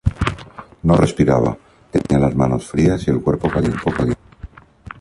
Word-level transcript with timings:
No 0.81 0.97
respiraba, 0.97 1.55
tenía 1.91 2.25
las 2.25 2.35
manos 2.35 2.65
frías 2.67 3.07
y 3.07 3.11
el 3.11 3.21
cuerpo 3.21 3.49
caliente. 3.51 4.17